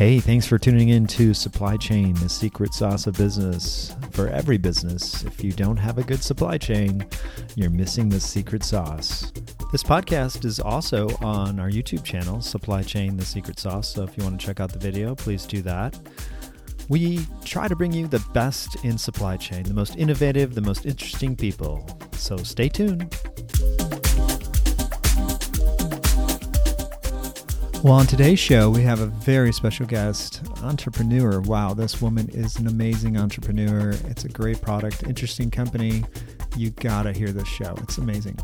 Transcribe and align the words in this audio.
Hey, 0.00 0.18
thanks 0.18 0.46
for 0.46 0.56
tuning 0.56 0.88
in 0.88 1.06
to 1.08 1.34
Supply 1.34 1.76
Chain, 1.76 2.14
the 2.14 2.28
secret 2.30 2.72
sauce 2.72 3.06
of 3.06 3.18
business. 3.18 3.94
For 4.12 4.28
every 4.28 4.56
business, 4.56 5.24
if 5.24 5.44
you 5.44 5.52
don't 5.52 5.76
have 5.76 5.98
a 5.98 6.02
good 6.02 6.22
supply 6.22 6.56
chain, 6.56 7.06
you're 7.54 7.68
missing 7.68 8.08
the 8.08 8.18
secret 8.18 8.64
sauce. 8.64 9.30
This 9.72 9.82
podcast 9.82 10.46
is 10.46 10.58
also 10.58 11.10
on 11.20 11.60
our 11.60 11.68
YouTube 11.68 12.02
channel, 12.02 12.40
Supply 12.40 12.82
Chain, 12.82 13.18
the 13.18 13.26
secret 13.26 13.58
sauce. 13.58 13.92
So 13.92 14.02
if 14.02 14.16
you 14.16 14.24
want 14.24 14.40
to 14.40 14.46
check 14.46 14.58
out 14.58 14.72
the 14.72 14.78
video, 14.78 15.14
please 15.14 15.44
do 15.44 15.60
that. 15.60 15.98
We 16.88 17.26
try 17.44 17.68
to 17.68 17.76
bring 17.76 17.92
you 17.92 18.06
the 18.06 18.26
best 18.32 18.82
in 18.82 18.96
supply 18.96 19.36
chain, 19.36 19.64
the 19.64 19.74
most 19.74 19.96
innovative, 19.96 20.54
the 20.54 20.62
most 20.62 20.86
interesting 20.86 21.36
people. 21.36 21.86
So 22.12 22.38
stay 22.38 22.70
tuned. 22.70 23.14
Well, 27.82 27.94
on 27.94 28.06
today's 28.06 28.38
show, 28.38 28.68
we 28.68 28.82
have 28.82 29.00
a 29.00 29.06
very 29.06 29.54
special 29.54 29.86
guest, 29.86 30.42
entrepreneur. 30.62 31.40
Wow, 31.40 31.72
this 31.72 32.02
woman 32.02 32.28
is 32.28 32.56
an 32.56 32.66
amazing 32.66 33.16
entrepreneur. 33.16 33.92
It's 34.04 34.24
a 34.26 34.28
great 34.28 34.60
product, 34.60 35.04
interesting 35.04 35.50
company. 35.50 36.04
You 36.58 36.72
gotta 36.72 37.10
hear 37.10 37.32
this 37.32 37.48
show. 37.48 37.74
It's 37.78 37.96
amazing. 37.96 38.36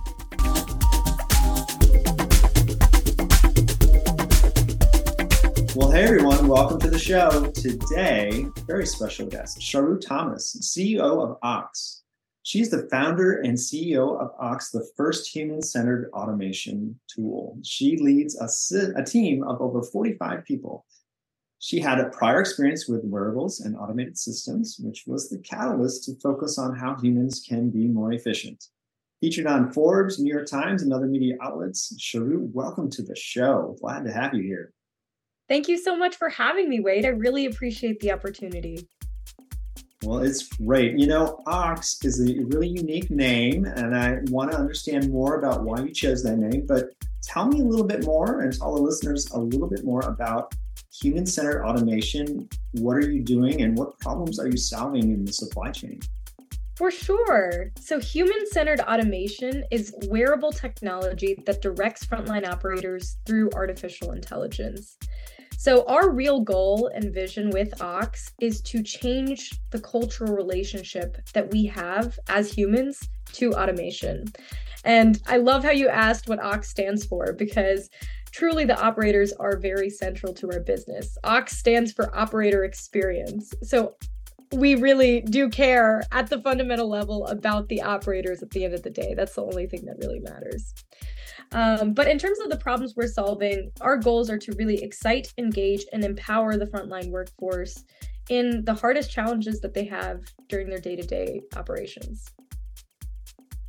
Well, 5.77 5.91
hey 5.91 6.05
everyone, 6.05 6.49
welcome 6.49 6.80
to 6.80 6.89
the 6.89 6.99
show. 6.99 7.51
Today, 7.51 8.47
very 8.66 8.87
special 8.87 9.27
guest, 9.27 9.61
Charu 9.61 10.01
Thomas, 10.01 10.57
CEO 10.63 11.23
of 11.23 11.37
Ox. 11.43 12.05
She's 12.47 12.71
the 12.71 12.87
founder 12.93 13.41
and 13.41 13.59
CEO 13.59 14.21
of 14.21 14.31
Ox, 14.39 14.71
the 14.71 14.89
first 14.97 15.27
human 15.27 15.61
centered 15.61 16.09
automation 16.13 17.01
tool. 17.13 17.59
She 17.65 17.97
leads 17.97 18.41
a, 18.41 18.47
a, 18.97 19.05
team 19.05 19.43
of 19.43 19.61
over 19.61 19.83
45 19.83 20.45
people. 20.45 20.87
She 21.59 21.80
had 21.80 21.99
a 21.99 22.09
prior 22.11 22.38
experience 22.38 22.87
with 22.87 23.03
wearables 23.03 23.59
and 23.59 23.77
automated 23.77 24.16
systems, 24.16 24.77
which 24.79 25.03
was 25.09 25.29
the 25.29 25.41
catalyst 25.41 26.05
to 26.05 26.15
focus 26.23 26.57
on 26.57 26.77
how 26.77 26.95
humans 26.95 27.45
can 27.45 27.69
be 27.69 27.88
more 27.88 28.13
efficient. 28.13 28.63
Featured 29.21 29.49
on 29.49 29.73
Forbes, 29.73 30.21
New 30.21 30.33
York 30.33 30.47
Times, 30.47 30.85
and 30.85 30.93
other 30.93 31.09
media 31.09 31.35
outlets, 31.43 31.97
Charu, 31.99 32.49
welcome 32.53 32.88
to 32.91 33.03
the 33.03 33.16
show. 33.16 33.77
Glad 33.81 34.05
to 34.05 34.13
have 34.13 34.35
you 34.35 34.45
here. 34.45 34.73
Thank 35.49 35.66
you 35.66 35.79
so 35.79 35.97
much 35.97 36.15
for 36.15 36.29
having 36.29 36.69
me, 36.69 36.79
Wade. 36.79 37.07
I 37.07 37.09
really 37.09 37.47
appreciate 37.47 37.99
the 37.99 38.13
opportunity. 38.13 38.87
Well, 40.07 40.23
it's 40.23 40.45
great. 40.45 40.96
You 40.96 41.09
know, 41.09 41.43
Ox 41.49 41.99
is 42.04 42.21
a 42.21 42.45
really 42.45 42.68
unique 42.68 43.10
name, 43.10 43.65
and 43.65 43.96
I 43.96 44.18
want 44.30 44.52
to 44.52 44.57
understand 44.57 45.10
more 45.10 45.37
about 45.40 45.65
why 45.65 45.80
you 45.80 45.93
chose 45.93 46.23
that 46.23 46.37
name. 46.37 46.65
But 46.65 46.90
tell 47.24 47.48
me 47.48 47.60
a 47.60 47.65
little 47.65 47.85
bit 47.85 48.04
more 48.04 48.43
and 48.43 48.57
tell 48.57 48.76
the 48.76 48.80
listeners 48.80 49.29
a 49.32 49.38
little 49.40 49.66
bit 49.68 49.85
more 49.85 50.02
about 50.02 50.54
human 50.93 51.26
centered 51.26 51.65
automation. 51.65 52.48
What 52.74 52.98
are 52.98 53.10
you 53.10 53.21
doing, 53.21 53.63
and 53.63 53.76
what 53.76 53.98
problems 53.98 54.38
are 54.38 54.46
you 54.46 54.57
solving 54.57 55.10
in 55.10 55.24
the 55.24 55.32
supply 55.32 55.73
chain? 55.73 55.98
For 56.76 56.93
sure. 56.93 57.73
So, 57.80 57.98
human 57.98 58.48
centered 58.52 58.80
automation 58.82 59.65
is 59.73 59.93
wearable 60.07 60.52
technology 60.52 61.37
that 61.46 61.63
directs 61.63 62.07
frontline 62.07 62.46
operators 62.46 63.16
through 63.26 63.51
artificial 63.54 64.12
intelligence. 64.12 64.98
So, 65.59 65.84
our 65.87 66.10
real 66.10 66.41
goal 66.41 66.91
and 66.94 67.12
vision 67.12 67.50
with 67.50 67.81
Ox 67.81 68.32
is 68.41 68.60
to 68.62 68.82
change 68.82 69.53
the 69.71 69.81
cultural 69.81 70.34
relationship 70.34 71.16
that 71.32 71.50
we 71.50 71.65
have 71.66 72.19
as 72.28 72.53
humans 72.53 73.09
to 73.32 73.53
automation. 73.53 74.26
And 74.84 75.21
I 75.26 75.38
love 75.38 75.65
how 75.65 75.71
you 75.71 75.88
asked 75.88 76.28
what 76.28 76.43
Ox 76.43 76.69
stands 76.69 77.04
for 77.04 77.32
because 77.32 77.91
truly 78.31 78.65
the 78.65 78.81
operators 78.81 79.32
are 79.32 79.56
very 79.56 79.91
central 79.91 80.32
to 80.34 80.50
our 80.53 80.60
business. 80.60 81.16
Ox 81.25 81.59
stands 81.59 81.91
for 81.91 82.15
operator 82.16 82.65
experience. 82.65 83.53
So, 83.62 83.97
we 84.53 84.76
really 84.76 85.22
do 85.22 85.48
care 85.48 86.02
at 86.12 86.28
the 86.28 86.41
fundamental 86.41 86.88
level 86.88 87.26
about 87.26 87.69
the 87.69 87.82
operators 87.82 88.42
at 88.42 88.50
the 88.50 88.64
end 88.64 88.75
of 88.75 88.82
the 88.82 88.91
day. 88.91 89.14
That's 89.14 89.34
the 89.34 89.42
only 89.42 89.66
thing 89.66 89.84
that 89.86 89.97
really 89.98 90.20
matters. 90.20 90.72
Um, 91.52 91.94
but 91.94 92.08
in 92.08 92.18
terms 92.18 92.38
of 92.40 92.50
the 92.50 92.56
problems 92.56 92.94
we're 92.96 93.08
solving, 93.08 93.70
our 93.80 93.96
goals 93.96 94.30
are 94.30 94.38
to 94.38 94.52
really 94.52 94.82
excite, 94.82 95.32
engage, 95.38 95.84
and 95.92 96.04
empower 96.04 96.56
the 96.56 96.66
frontline 96.66 97.10
workforce 97.10 97.84
in 98.28 98.64
the 98.64 98.74
hardest 98.74 99.10
challenges 99.10 99.60
that 99.60 99.72
they 99.72 99.84
have 99.84 100.22
during 100.48 100.68
their 100.68 100.80
day 100.80 100.96
to 100.96 101.06
day 101.06 101.42
operations. 101.56 102.26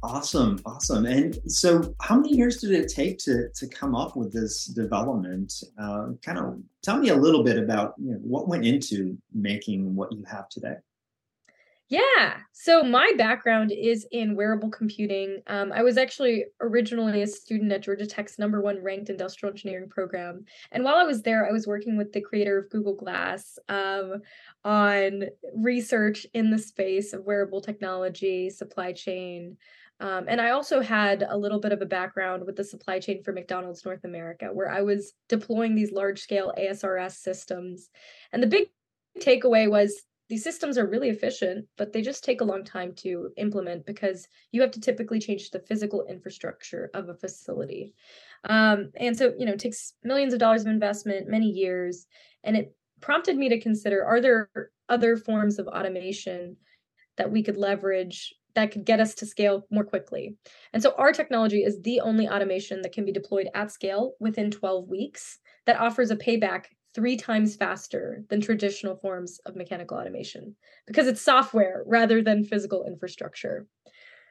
Awesome, 0.03 0.59
awesome. 0.65 1.05
And 1.05 1.39
so, 1.47 1.95
how 2.01 2.17
many 2.17 2.35
years 2.35 2.57
did 2.57 2.71
it 2.71 2.87
take 2.87 3.17
to 3.19 3.49
to 3.55 3.67
come 3.67 3.95
up 3.95 4.15
with 4.15 4.31
this 4.31 4.65
development? 4.65 5.51
Uh, 5.81 6.09
kind 6.23 6.37
of 6.37 6.59
tell 6.83 6.97
me 6.97 7.09
a 7.09 7.15
little 7.15 7.43
bit 7.43 7.57
about 7.57 7.95
you 7.97 8.11
know, 8.11 8.17
what 8.21 8.47
went 8.47 8.65
into 8.65 9.17
making 9.33 9.95
what 9.95 10.11
you 10.11 10.23
have 10.25 10.49
today. 10.49 10.75
Yeah. 11.89 12.39
So 12.51 12.83
my 12.83 13.13
background 13.17 13.71
is 13.71 14.05
in 14.11 14.35
wearable 14.35 14.69
computing. 14.69 15.41
Um, 15.47 15.71
I 15.71 15.83
was 15.83 15.97
actually 15.97 16.43
originally 16.59 17.21
a 17.21 17.27
student 17.27 17.71
at 17.71 17.81
Georgia 17.81 18.05
Tech's 18.05 18.37
number 18.37 18.59
one 18.59 18.83
ranked 18.83 19.09
industrial 19.09 19.53
engineering 19.53 19.87
program. 19.87 20.43
And 20.73 20.83
while 20.83 20.95
I 20.95 21.03
was 21.03 21.21
there, 21.21 21.47
I 21.47 21.53
was 21.53 21.65
working 21.65 21.97
with 21.97 22.11
the 22.11 22.19
creator 22.19 22.57
of 22.57 22.69
Google 22.69 22.95
Glass 22.95 23.57
um, 23.69 24.21
on 24.65 25.23
research 25.55 26.27
in 26.33 26.51
the 26.51 26.57
space 26.57 27.13
of 27.13 27.23
wearable 27.23 27.61
technology, 27.61 28.49
supply 28.49 28.91
chain. 28.91 29.55
Um, 30.01 30.25
and 30.27 30.41
I 30.41 30.49
also 30.49 30.81
had 30.81 31.23
a 31.27 31.37
little 31.37 31.59
bit 31.59 31.71
of 31.71 31.81
a 31.81 31.85
background 31.85 32.45
with 32.45 32.57
the 32.57 32.65
supply 32.65 32.99
chain 32.99 33.23
for 33.23 33.31
McDonald's 33.31 33.85
North 33.85 34.03
America, 34.03 34.47
where 34.51 34.69
I 34.69 34.81
was 34.81 35.13
deploying 35.29 35.73
these 35.73 35.93
large 35.93 36.19
scale 36.19 36.53
ASRS 36.57 37.13
systems. 37.13 37.89
And 38.33 38.43
the 38.43 38.47
big 38.47 38.67
takeaway 39.21 39.69
was 39.69 40.03
these 40.29 40.43
systems 40.43 40.77
are 40.77 40.87
really 40.87 41.09
efficient, 41.09 41.65
but 41.77 41.93
they 41.93 42.01
just 42.01 42.23
take 42.23 42.41
a 42.41 42.45
long 42.45 42.63
time 42.63 42.93
to 42.97 43.29
implement 43.37 43.85
because 43.85 44.27
you 44.51 44.61
have 44.61 44.71
to 44.71 44.81
typically 44.81 45.19
change 45.19 45.49
the 45.49 45.59
physical 45.59 46.05
infrastructure 46.09 46.89
of 46.93 47.09
a 47.09 47.13
facility. 47.13 47.93
Um, 48.43 48.91
and 48.95 49.17
so, 49.17 49.33
you 49.37 49.45
know, 49.45 49.53
it 49.53 49.59
takes 49.59 49.93
millions 50.03 50.33
of 50.33 50.39
dollars 50.39 50.61
of 50.61 50.67
investment, 50.67 51.29
many 51.29 51.47
years, 51.47 52.07
and 52.43 52.57
it 52.57 52.75
prompted 53.01 53.37
me 53.37 53.49
to 53.49 53.59
consider 53.59 54.03
are 54.03 54.19
there 54.19 54.49
other 54.89 55.17
forms 55.17 55.59
of 55.59 55.67
automation 55.67 56.57
that 57.17 57.31
we 57.31 57.43
could 57.43 57.57
leverage 57.57 58.33
that 58.55 58.71
could 58.71 58.85
get 58.85 58.99
us 58.99 59.13
to 59.13 59.25
scale 59.25 59.67
more 59.69 59.83
quickly. 59.83 60.35
And 60.73 60.81
so 60.81 60.95
our 60.97 61.13
technology 61.13 61.63
is 61.63 61.79
the 61.83 62.01
only 62.01 62.27
automation 62.27 62.81
that 62.81 62.91
can 62.91 63.05
be 63.05 63.11
deployed 63.11 63.49
at 63.53 63.71
scale 63.71 64.13
within 64.19 64.49
12 64.49 64.89
weeks 64.89 65.37
that 65.67 65.79
offers 65.79 66.09
a 66.09 66.15
payback 66.15 66.65
three 66.97 67.15
times 67.15 67.55
faster 67.55 68.23
than 68.27 68.41
traditional 68.41 68.95
forms 68.95 69.39
of 69.45 69.55
mechanical 69.55 69.95
automation 69.95 70.55
because 70.87 71.05
it's 71.05 71.21
software 71.21 71.83
rather 71.85 72.23
than 72.23 72.43
physical 72.43 72.83
infrastructure. 72.85 73.67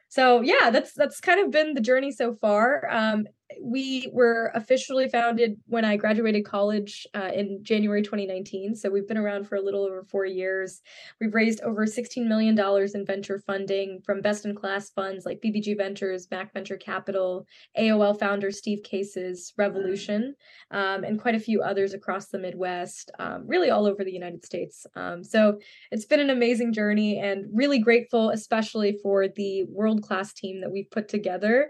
So 0.09 0.41
yeah, 0.41 0.69
that's 0.69 0.91
that's 0.91 1.21
kind 1.21 1.39
of 1.39 1.49
been 1.49 1.75
the 1.75 1.79
journey 1.79 2.11
so 2.11 2.35
far. 2.35 2.85
Um, 2.91 3.25
we 3.61 4.09
were 4.11 4.51
officially 4.55 5.07
founded 5.07 5.57
when 5.67 5.85
I 5.85 5.95
graduated 5.95 6.45
college 6.45 7.07
uh, 7.15 7.31
in 7.33 7.59
January 7.63 8.01
2019. 8.01 8.75
So 8.75 8.89
we've 8.89 9.07
been 9.07 9.17
around 9.17 9.47
for 9.47 9.55
a 9.55 9.61
little 9.61 9.85
over 9.85 10.03
four 10.03 10.25
years. 10.25 10.81
We've 11.21 11.33
raised 11.33 11.61
over 11.61 11.85
$16 11.85 12.27
million 12.27 12.57
in 12.59 13.05
venture 13.05 13.39
funding 13.39 14.01
from 14.05 14.21
best 14.21 14.45
in 14.45 14.53
class 14.53 14.89
funds 14.89 15.25
like 15.25 15.41
BBG 15.41 15.77
Ventures, 15.77 16.27
Mac 16.29 16.53
Venture 16.53 16.77
Capital, 16.77 17.45
AOL 17.79 18.19
founder 18.19 18.51
Steve 18.51 18.83
Case's 18.83 19.53
Revolution, 19.57 20.35
um, 20.71 21.03
and 21.03 21.19
quite 21.19 21.35
a 21.35 21.39
few 21.39 21.61
others 21.61 21.93
across 21.93 22.27
the 22.27 22.39
Midwest, 22.39 23.11
um, 23.19 23.45
really 23.47 23.69
all 23.69 23.85
over 23.85 24.03
the 24.03 24.11
United 24.11 24.45
States. 24.45 24.85
Um, 24.95 25.23
so 25.23 25.59
it's 25.91 26.05
been 26.05 26.19
an 26.19 26.29
amazing 26.29 26.73
journey 26.73 27.17
and 27.19 27.45
really 27.53 27.79
grateful, 27.79 28.29
especially 28.29 28.97
for 29.01 29.27
the 29.29 29.63
world 29.69 30.03
class 30.03 30.33
team 30.33 30.61
that 30.61 30.71
we've 30.71 30.91
put 30.91 31.07
together. 31.07 31.69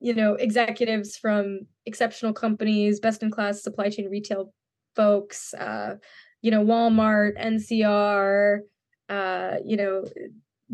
You 0.00 0.14
know 0.14 0.34
executives 0.34 1.16
from 1.16 1.66
exceptional 1.86 2.32
companies 2.32 3.00
best 3.00 3.22
in 3.22 3.30
class 3.30 3.62
supply 3.62 3.90
chain 3.90 4.08
retail 4.08 4.52
folks 4.96 5.54
uh 5.54 5.96
you 6.42 6.50
know 6.50 6.64
walmart 6.64 7.38
ncr 7.38 8.60
uh 9.08 9.56
you 9.64 9.76
know 9.76 10.04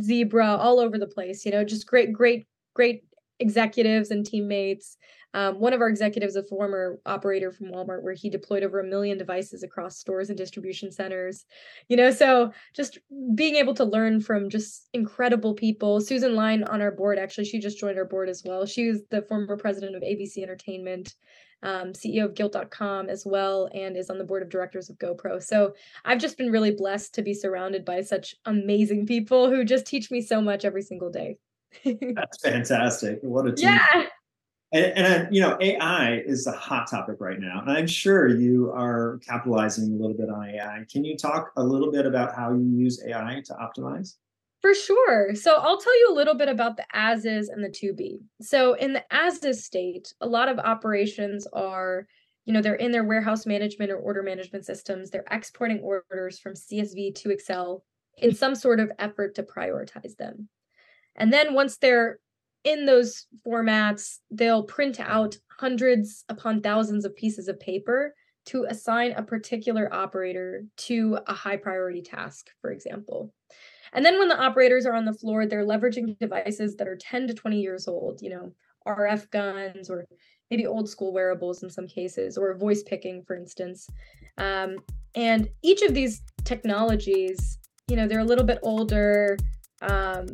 zebra 0.02 0.56
all 0.56 0.78
over 0.80 0.96
the 0.98 1.06
place 1.06 1.44
you 1.44 1.50
know 1.50 1.64
just 1.64 1.86
great 1.86 2.12
great 2.12 2.46
great 2.74 3.02
executives 3.40 4.10
and 4.10 4.24
teammates 4.24 4.96
um, 5.36 5.60
one 5.60 5.74
of 5.74 5.82
our 5.82 5.88
executives, 5.88 6.34
a 6.34 6.42
former 6.42 6.98
operator 7.04 7.52
from 7.52 7.66
Walmart, 7.66 8.02
where 8.02 8.14
he 8.14 8.30
deployed 8.30 8.62
over 8.62 8.80
a 8.80 8.84
million 8.84 9.18
devices 9.18 9.62
across 9.62 9.98
stores 9.98 10.30
and 10.30 10.38
distribution 10.38 10.90
centers. 10.90 11.44
You 11.88 11.98
know, 11.98 12.10
so 12.10 12.52
just 12.74 12.98
being 13.34 13.56
able 13.56 13.74
to 13.74 13.84
learn 13.84 14.22
from 14.22 14.48
just 14.48 14.88
incredible 14.94 15.52
people. 15.52 16.00
Susan 16.00 16.34
Lyne 16.34 16.64
on 16.64 16.80
our 16.80 16.90
board, 16.90 17.18
actually, 17.18 17.44
she 17.44 17.58
just 17.58 17.78
joined 17.78 17.98
our 17.98 18.06
board 18.06 18.30
as 18.30 18.44
well. 18.46 18.64
She 18.64 18.88
was 18.88 19.02
the 19.10 19.20
former 19.20 19.58
president 19.58 19.94
of 19.94 20.02
ABC 20.02 20.38
Entertainment. 20.38 21.14
Um, 21.62 21.94
CEO 21.94 22.26
of 22.26 22.34
Gilt.com 22.34 23.08
as 23.08 23.24
well, 23.24 23.70
and 23.74 23.96
is 23.96 24.10
on 24.10 24.18
the 24.18 24.24
board 24.24 24.42
of 24.42 24.50
directors 24.50 24.90
of 24.90 24.98
GoPro. 24.98 25.42
So 25.42 25.72
I've 26.04 26.20
just 26.20 26.36
been 26.36 26.52
really 26.52 26.70
blessed 26.70 27.14
to 27.14 27.22
be 27.22 27.32
surrounded 27.32 27.82
by 27.84 28.02
such 28.02 28.34
amazing 28.44 29.06
people 29.06 29.48
who 29.48 29.64
just 29.64 29.86
teach 29.86 30.10
me 30.10 30.20
so 30.20 30.42
much 30.42 30.66
every 30.66 30.82
single 30.82 31.10
day. 31.10 31.38
That's 31.84 32.40
fantastic. 32.42 33.20
What 33.22 33.46
a 33.46 33.52
team. 33.52 33.70
Yeah. 33.70 34.06
And, 34.72 34.86
and 34.96 35.34
you 35.34 35.40
know, 35.40 35.56
AI 35.60 36.22
is 36.26 36.46
a 36.46 36.52
hot 36.52 36.90
topic 36.90 37.16
right 37.20 37.38
now, 37.38 37.60
and 37.60 37.70
I'm 37.70 37.86
sure 37.86 38.28
you 38.28 38.72
are 38.72 39.20
capitalizing 39.26 39.92
a 39.92 39.96
little 39.96 40.16
bit 40.16 40.28
on 40.28 40.48
AI. 40.48 40.84
Can 40.90 41.04
you 41.04 41.16
talk 41.16 41.52
a 41.56 41.62
little 41.62 41.92
bit 41.92 42.04
about 42.04 42.34
how 42.34 42.52
you 42.52 42.64
use 42.64 43.02
AI 43.06 43.42
to 43.46 43.54
optimize? 43.54 44.14
For 44.62 44.74
sure. 44.74 45.34
So 45.36 45.56
I'll 45.56 45.78
tell 45.78 45.98
you 46.00 46.08
a 46.10 46.14
little 46.16 46.34
bit 46.34 46.48
about 46.48 46.76
the 46.76 46.84
as 46.92 47.24
is 47.24 47.48
and 47.48 47.62
the 47.62 47.68
to 47.68 47.92
be. 47.92 48.18
So 48.40 48.74
in 48.74 48.94
the 48.94 49.04
as 49.14 49.44
is 49.44 49.64
state, 49.64 50.12
a 50.20 50.26
lot 50.26 50.48
of 50.48 50.58
operations 50.58 51.46
are, 51.52 52.08
you 52.46 52.52
know, 52.52 52.60
they're 52.60 52.74
in 52.74 52.90
their 52.90 53.04
warehouse 53.04 53.46
management 53.46 53.92
or 53.92 53.98
order 53.98 54.24
management 54.24 54.64
systems. 54.64 55.10
They're 55.10 55.24
exporting 55.30 55.80
orders 55.80 56.40
from 56.40 56.54
CSV 56.54 57.14
to 57.16 57.30
Excel 57.30 57.84
in 58.18 58.34
some 58.34 58.56
sort 58.56 58.80
of 58.80 58.90
effort 58.98 59.36
to 59.36 59.44
prioritize 59.44 60.16
them. 60.16 60.48
And 61.14 61.32
then 61.32 61.54
once 61.54 61.76
they're 61.76 62.18
in 62.66 62.84
those 62.84 63.26
formats, 63.46 64.18
they'll 64.30 64.64
print 64.64 65.00
out 65.00 65.38
hundreds 65.48 66.24
upon 66.28 66.60
thousands 66.60 67.04
of 67.04 67.16
pieces 67.16 67.48
of 67.48 67.58
paper 67.60 68.14
to 68.46 68.66
assign 68.68 69.12
a 69.12 69.22
particular 69.22 69.92
operator 69.94 70.64
to 70.76 71.18
a 71.28 71.32
high 71.32 71.56
priority 71.56 72.02
task, 72.02 72.50
for 72.60 72.72
example. 72.72 73.32
And 73.92 74.04
then 74.04 74.18
when 74.18 74.28
the 74.28 74.38
operators 74.38 74.84
are 74.84 74.94
on 74.94 75.04
the 75.04 75.14
floor, 75.14 75.46
they're 75.46 75.64
leveraging 75.64 76.18
devices 76.18 76.76
that 76.76 76.88
are 76.88 76.96
10 76.96 77.28
to 77.28 77.34
20 77.34 77.60
years 77.60 77.86
old, 77.86 78.20
you 78.20 78.30
know, 78.30 78.52
RF 78.86 79.30
guns 79.30 79.88
or 79.88 80.06
maybe 80.50 80.66
old 80.66 80.88
school 80.88 81.12
wearables 81.12 81.62
in 81.62 81.70
some 81.70 81.86
cases, 81.86 82.36
or 82.36 82.54
voice 82.56 82.82
picking, 82.82 83.22
for 83.24 83.36
instance. 83.36 83.88
Um, 84.38 84.76
and 85.14 85.48
each 85.62 85.82
of 85.82 85.94
these 85.94 86.22
technologies, 86.44 87.58
you 87.88 87.96
know, 87.96 88.06
they're 88.06 88.20
a 88.20 88.24
little 88.24 88.44
bit 88.44 88.58
older. 88.62 89.38
Um, 89.82 90.26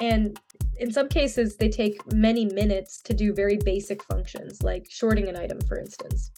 and 0.00 0.38
in 0.78 0.92
some 0.92 1.08
cases, 1.08 1.56
they 1.56 1.68
take 1.68 2.12
many 2.12 2.44
minutes 2.46 3.00
to 3.02 3.14
do 3.14 3.32
very 3.32 3.56
basic 3.56 4.02
functions, 4.04 4.62
like 4.62 4.86
shorting 4.88 5.28
an 5.28 5.36
item, 5.36 5.60
for 5.62 5.78
instance. 5.78 6.30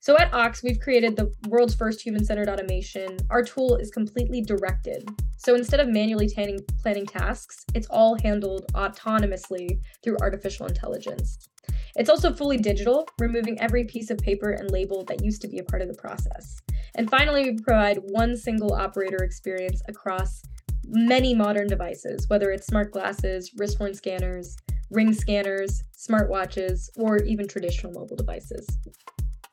So 0.00 0.16
at 0.18 0.32
Ox, 0.32 0.62
we've 0.62 0.78
created 0.78 1.16
the 1.16 1.32
world's 1.48 1.74
first 1.74 2.00
human 2.00 2.24
centered 2.24 2.48
automation. 2.48 3.16
Our 3.30 3.42
tool 3.42 3.76
is 3.76 3.90
completely 3.90 4.40
directed. 4.40 5.08
So 5.36 5.54
instead 5.54 5.80
of 5.80 5.88
manually 5.88 6.28
planning, 6.32 6.60
planning 6.80 7.06
tasks, 7.06 7.64
it's 7.74 7.88
all 7.90 8.16
handled 8.22 8.66
autonomously 8.74 9.80
through 10.04 10.18
artificial 10.20 10.66
intelligence. 10.66 11.48
It's 11.96 12.10
also 12.10 12.32
fully 12.32 12.56
digital, 12.56 13.08
removing 13.18 13.60
every 13.60 13.84
piece 13.84 14.10
of 14.10 14.18
paper 14.18 14.50
and 14.50 14.70
label 14.70 15.04
that 15.06 15.24
used 15.24 15.42
to 15.42 15.48
be 15.48 15.58
a 15.58 15.64
part 15.64 15.82
of 15.82 15.88
the 15.88 15.94
process. 15.94 16.56
And 16.94 17.10
finally, 17.10 17.50
we 17.50 17.58
provide 17.58 17.98
one 18.04 18.36
single 18.36 18.74
operator 18.74 19.24
experience 19.24 19.82
across 19.88 20.42
many 20.88 21.34
modern 21.34 21.66
devices, 21.66 22.28
whether 22.28 22.50
it's 22.50 22.66
smart 22.66 22.92
glasses, 22.92 23.52
wrist 23.56 23.78
worn 23.80 23.94
scanners, 23.94 24.56
ring 24.90 25.12
scanners, 25.12 25.82
smartwatches, 25.96 26.88
or 26.96 27.18
even 27.18 27.48
traditional 27.48 27.92
mobile 27.92 28.16
devices. 28.16 28.66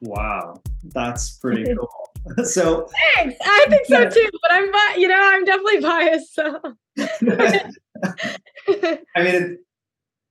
Wow, 0.02 0.62
that's 0.84 1.38
pretty 1.38 1.74
cool. 1.76 1.90
so 2.46 2.88
thanks. 3.16 3.36
I 3.44 3.66
think 3.70 3.86
so 3.86 4.10
too, 4.10 4.30
but 4.42 4.52
I'm 4.52 4.72
you 4.98 5.08
know 5.08 5.20
I'm 5.20 5.44
definitely 5.46 5.82
biased. 5.82 6.36
So 6.36 6.60
I 9.16 9.24
mean, 9.24 9.36
it, 9.36 9.60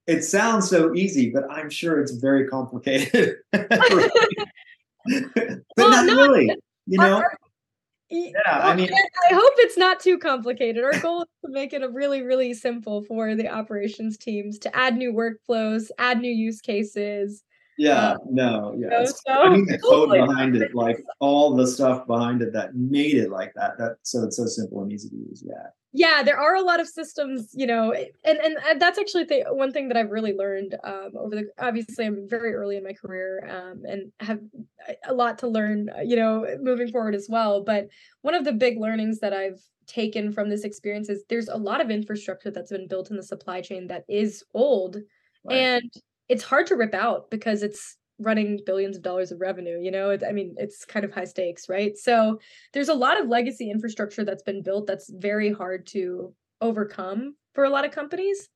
it 0.07 0.23
sounds 0.23 0.71
so 0.71 0.95
easy, 0.95 1.31
but 1.31 1.51
I'm 1.51 1.69
sure 1.71 2.01
it's 2.01 2.13
very 2.13 2.49
complicated. 2.49 3.37
but 3.51 3.71
well, 5.77 5.91
not 5.91 6.07
no, 6.07 6.17
really, 6.17 6.51
you 6.87 6.99
know. 6.99 7.17
Our, 7.17 7.37
yeah, 8.13 8.61
I 8.61 8.77
mean, 8.77 8.91
I 8.93 9.35
hope 9.35 9.53
it's 9.57 9.79
not 9.79 10.01
too 10.01 10.19
complicated. 10.19 10.85
Our 10.85 10.99
goal 11.01 11.23
is 11.23 11.29
to 11.45 11.51
make 11.51 11.73
it 11.73 11.83
a 11.83 11.89
really, 11.89 12.23
really 12.23 12.55
simple 12.55 13.03
for 13.03 13.35
the 13.35 13.49
operations 13.49 14.17
teams 14.17 14.59
to 14.61 14.77
add 14.77 14.97
new 14.97 15.13
workflows, 15.13 15.89
add 15.99 16.21
new 16.21 16.31
use 16.31 16.61
cases, 16.61 17.43
yeah, 17.79 18.13
uh, 18.13 18.17
no, 18.31 18.77
yeah. 18.79 19.05
So, 19.07 19.15
I 19.29 19.49
mean 19.49 19.67
the 19.67 19.79
code 19.79 20.11
behind 20.11 20.57
it, 20.57 20.75
like 20.75 21.03
all 21.21 21.57
the 21.57 21.67
stuff 21.67 22.07
behind 22.07 22.43
it 22.43 22.53
that 22.53 22.75
made 22.75 23.15
it 23.15 23.31
like 23.31 23.55
that. 23.55 23.79
That 23.79 23.97
so 24.03 24.25
it's 24.25 24.37
so 24.37 24.47
simple 24.47 24.83
and 24.83 24.93
easy 24.93 25.09
to 25.09 25.17
use. 25.17 25.43
Yeah. 25.47 25.69
Yeah, 25.95 26.23
there 26.23 26.39
are 26.39 26.55
a 26.55 26.63
lot 26.63 26.81
of 26.81 26.89
systems, 26.89 27.51
you 27.53 27.67
know, 27.67 27.93
and 27.93 28.39
and 28.39 28.81
that's 28.81 28.99
actually 28.99 29.25
the 29.25 29.45
one 29.51 29.73
thing 29.73 29.89
that 29.89 29.97
I've 29.97 30.11
really 30.11 30.33
learned 30.33 30.75
um, 30.85 31.11
over 31.19 31.37
the. 31.37 31.51
Obviously, 31.59 32.07
I'm 32.07 32.27
very 32.29 32.55
early 32.55 32.79
in 32.79 32.85
my 32.85 32.95
career 32.95 33.47
um, 33.51 33.83
and 33.85 34.11
have 34.21 34.41
a 35.05 35.13
lot 35.13 35.39
to 35.41 35.49
learn, 35.49 35.91
uh, 35.91 36.01
you 36.01 36.17
know, 36.17 36.47
moving 36.61 36.91
forward 36.91 37.15
as 37.15 37.27
well. 37.29 37.63
But 37.63 37.89
one 38.23 38.35
of 38.35 38.45
the 38.45 38.55
big 38.55 38.79
learnings 38.79 39.21
that 39.21 39.35
I've 39.35 39.61
taken 39.87 40.33
from 40.33 40.49
this 40.49 40.65
experience 40.65 41.11
is 41.11 41.25
there's 41.29 41.49
a 41.49 41.57
lot 41.57 41.83
of 41.83 41.91
infrastructure 41.91 42.51
that's 42.51 42.73
been 42.73 42.89
built 42.89 43.11
in 43.11 43.19
the 43.19 43.23
supply 43.23 43.61
chain 43.61 43.87
that 43.89 44.05
is 44.09 44.43
old, 44.55 44.97
right. 45.45 45.55
and 45.55 45.93
it's 46.31 46.43
hard 46.43 46.67
to 46.69 46.77
rip 46.77 46.95
out 46.95 47.31
because 47.31 47.63
it's 47.63 47.99
running 48.19 48.61
billions 48.65 48.97
of 48.97 49.03
dollars 49.03 49.33
of 49.33 49.41
revenue 49.41 49.79
you 49.81 49.91
know? 49.91 50.17
I 50.27 50.33
mean 50.33 50.55
it's 50.59 50.85
kind 50.85 51.05
of 51.05 51.13
high 51.13 51.25
stakes 51.25 51.69
right? 51.69 51.97
So 51.97 52.41
there's 52.73 52.89
a 52.89 52.95
lot 52.95 53.21
of 53.21 53.29
legacy 53.29 53.71
infrastructure 53.71 54.25
that's 54.25 54.43
been 54.43 54.63
built 54.63 54.87
that's 54.87 55.11
very 55.11 55.53
hard 55.53 55.87
to 55.89 56.35
overcome 56.61 57.35
for 57.55 57.65
a 57.65 57.71
lot 57.71 57.85
of 57.85 57.91
companies. 57.91 58.49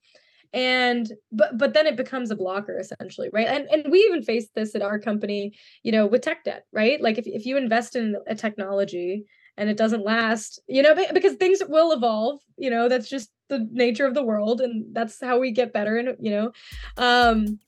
And 0.53 1.13
but 1.33 1.59
but 1.59 1.75
then 1.75 1.87
it 1.87 1.97
becomes 1.97 2.31
a 2.31 2.37
blocker 2.37 2.79
essentially 2.79 3.29
right? 3.33 3.49
And 3.49 3.69
and 3.71 3.91
we 3.91 3.99
even 4.01 4.23
faced 4.23 4.55
this 4.55 4.75
at 4.75 4.83
our 4.83 4.99
company 4.99 5.57
you 5.83 5.93
know 5.93 6.07
with 6.07 6.23
tech 6.23 6.45
debt 6.45 6.65
right? 6.73 7.01
Like 7.01 7.19
if, 7.19 7.27
if 7.27 7.47
you 7.47 7.57
invest 7.57 7.97
in 7.97 8.17
a 8.27 8.35
technology 8.35 9.25
and 9.59 9.69
it 9.69 9.77
doesn't 9.77 10.05
last 10.05 10.61
you 10.69 10.83
know 10.83 10.95
because 11.13 11.35
things 11.35 11.61
will 11.69 11.93
evolve 11.93 12.41
you 12.59 12.71
know 12.71 12.89
that's 12.89 13.09
just 13.09 13.31
the 13.49 13.67
nature 13.71 14.07
of 14.07 14.15
the 14.15 14.23
world 14.23 14.61
and 14.61 14.95
that's 14.95 15.21
how 15.21 15.39
we 15.39 15.51
get 15.51 15.73
better 15.73 15.97
and 15.97 16.17
you 16.21 16.31
know? 16.31 16.53
Um 16.97 17.59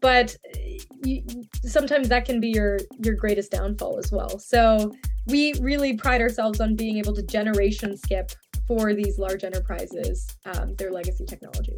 but 0.00 0.36
you, 1.04 1.22
sometimes 1.64 2.08
that 2.08 2.24
can 2.24 2.40
be 2.40 2.48
your 2.48 2.78
your 3.04 3.14
greatest 3.14 3.50
downfall 3.50 3.98
as 3.98 4.12
well 4.12 4.38
so 4.38 4.92
we 5.26 5.52
really 5.60 5.96
pride 5.96 6.20
ourselves 6.20 6.60
on 6.60 6.74
being 6.74 6.98
able 6.98 7.14
to 7.14 7.22
generation 7.22 7.96
skip 7.96 8.32
for 8.66 8.94
these 8.94 9.18
large 9.18 9.44
enterprises 9.44 10.26
um, 10.46 10.74
their 10.76 10.90
legacy 10.90 11.24
technology 11.24 11.76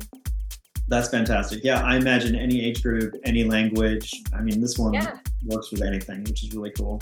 that's 0.88 1.08
fantastic 1.08 1.62
yeah 1.62 1.82
i 1.84 1.96
imagine 1.96 2.34
any 2.34 2.64
age 2.64 2.82
group 2.82 3.14
any 3.24 3.44
language 3.44 4.10
i 4.34 4.40
mean 4.40 4.60
this 4.60 4.78
one 4.78 4.92
yeah. 4.92 5.16
works 5.44 5.70
with 5.70 5.82
anything 5.82 6.22
which 6.24 6.44
is 6.44 6.54
really 6.54 6.72
cool 6.72 7.00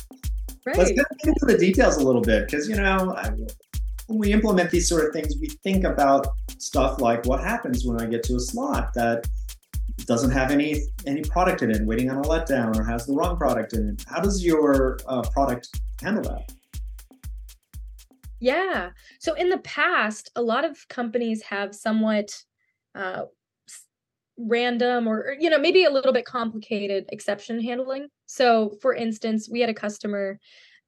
right. 0.67 0.77
let's 0.77 0.93
get 0.93 1.07
into 1.25 1.47
the 1.47 1.57
details 1.57 1.97
a 1.97 2.03
little 2.05 2.23
bit 2.23 2.47
because 2.47 2.69
you 2.69 2.77
know 2.77 3.15
I, 3.17 3.31
when 4.09 4.19
we 4.19 4.33
implement 4.33 4.71
these 4.71 4.89
sort 4.89 5.05
of 5.07 5.13
things, 5.13 5.37
we 5.39 5.49
think 5.63 5.85
about 5.85 6.27
stuff 6.59 7.01
like 7.01 7.27
what 7.27 7.41
happens 7.41 7.85
when 7.85 8.01
I 8.01 8.07
get 8.07 8.23
to 8.25 8.37
a 8.37 8.41
slot 8.41 8.95
that 8.95 9.27
doesn't 10.07 10.31
have 10.31 10.51
any 10.51 10.83
any 11.07 11.23
product 11.23 11.63
in 11.63 11.71
it, 11.71 11.85
waiting 11.85 12.11
on 12.11 12.19
a 12.19 12.23
letdown, 12.23 12.77
or 12.77 12.85
has 12.85 13.07
the 13.07 13.13
wrong 13.13 13.37
product 13.37 13.73
in 13.73 13.91
it. 13.91 14.05
How 14.09 14.21
does 14.21 14.45
your 14.45 14.99
uh, 15.07 15.23
product 15.23 15.81
handle 16.03 16.23
that? 16.25 16.53
Yeah. 18.41 18.91
So 19.19 19.35
in 19.35 19.49
the 19.49 19.59
past, 19.59 20.31
a 20.37 20.43
lot 20.43 20.65
of 20.65 20.77
companies 20.89 21.43
have 21.43 21.75
somewhat 21.75 22.37
uh, 22.95 23.23
random 24.39 25.09
or 25.09 25.37
you 25.39 25.51
know 25.51 25.59
maybe 25.59 25.85
a 25.85 25.91
little 25.91 26.13
bit 26.13 26.25
complicated 26.25 27.07
exception 27.11 27.63
handling. 27.63 28.09
So 28.27 28.77
for 28.81 28.95
instance, 28.95 29.49
we 29.51 29.61
had 29.61 29.71
a 29.71 29.75
customer. 29.75 30.39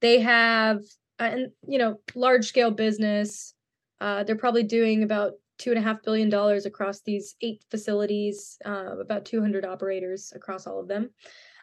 They 0.01 0.21
have 0.21 0.83
and 1.19 1.51
you 1.67 1.79
know 1.79 2.01
large 2.15 2.47
scale 2.47 2.71
business 2.71 3.55
uh, 4.01 4.25
they're 4.25 4.37
probably 4.37 4.63
doing 4.63 5.03
about 5.03 5.33
two 5.61 5.71
and 5.71 5.79
a 5.79 5.83
half 5.83 6.03
billion 6.03 6.29
dollars 6.29 6.67
across 6.67 7.01
these 7.03 7.37
eight 7.43 7.65
facilities 7.71 8.59
uh, 8.65 8.99
about 8.99 9.25
200 9.25 9.65
operators 9.65 10.33
across 10.35 10.67
all 10.67 10.81
of 10.81 10.89
them. 10.89 11.11